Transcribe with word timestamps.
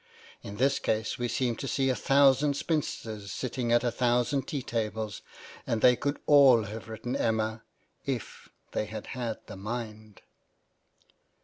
In 0.41 0.57
this 0.57 0.79
case 0.79 1.19
we 1.19 1.27
seem 1.27 1.55
to 1.57 1.67
see 1.67 1.87
a 1.89 1.95
thousand 1.95 2.55
spinsters 2.55 3.31
sitting 3.31 3.71
at 3.71 3.83
a 3.83 3.91
thousand 3.91 4.47
tea 4.47 4.63
tables; 4.63 5.21
and 5.67 5.79
they 5.83 5.95
could 5.95 6.17
all 6.25 6.63
have 6.63 6.89
written 6.89 7.15
"Emma" 7.15 7.61
if 8.03 8.49
they 8.71 8.85
had 8.87 9.05
had 9.13 9.37
the 9.45 9.57
mind. 9.57 10.21